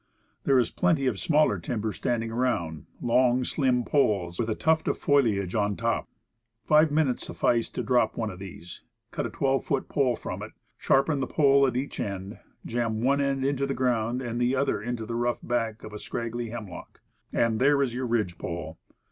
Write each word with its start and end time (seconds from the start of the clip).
There 0.45 0.57
is 0.57 0.71
plenty 0.71 1.05
of 1.05 1.19
smaller 1.19 1.59
tim 1.59 1.79
ber 1.81 1.91
standing 1.93 2.31
around; 2.31 2.87
long, 3.03 3.43
slim 3.43 3.83
poles, 3.83 4.39
with 4.39 4.49
a 4.49 4.55
tuft 4.55 4.87
of 4.87 4.97
foliage 4.97 5.53
on 5.53 5.75
top. 5.75 6.09
Five 6.65 6.89
minutes 6.89 7.27
suffices 7.27 7.69
to 7.73 7.83
drop 7.83 8.17
one 8.17 8.31
of 8.31 8.39
these, 8.39 8.81
cut 9.11 9.27
a 9.27 9.29
twelve 9.29 9.63
foot 9.63 9.89
pole 9.89 10.15
from 10.15 10.41
it, 10.41 10.53
sharpen 10.79 11.19
the 11.19 11.27
pole 11.27 11.67
at 11.67 11.77
each 11.77 11.99
end, 11.99 12.39
jam 12.65 13.01
one 13.03 13.21
end 13.21 13.45
into 13.45 13.67
the 13.67 13.75
ground 13.75 14.23
and 14.23 14.41
the 14.41 14.55
other 14.55 14.81
into 14.81 15.05
the 15.05 15.13
rough 15.13 15.37
bark 15.43 15.83
of 15.83 15.93
a 15.93 15.99
scraggy 15.99 16.49
hemlock, 16.49 16.99
and 17.31 17.59
there 17.59 17.79
is 17.83 17.93
your 17.93 18.07
ridge 18.07 18.39
pole. 18.39 18.79